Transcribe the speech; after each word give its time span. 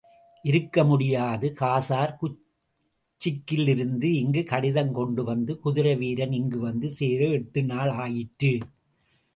இருக்கமுடியாது 0.45 1.47
coarser 1.59 2.15
குச்சிக்கிலிருந்து 2.21 4.09
இங்கு 4.21 4.43
கடிதம் 4.43 4.91
கொண்டு 4.91 5.23
வந்த 5.23 5.55
குதிரை 5.55 5.95
வீரன் 5.95 6.31
இங்குவந்து 6.31 6.89
சேர 6.89 7.27
எட்டுநாள் 7.39 7.93
ஆயிற்று. 8.05 8.53